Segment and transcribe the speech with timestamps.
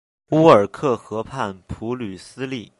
[0.31, 2.69] 乌尔克河畔普吕斯利。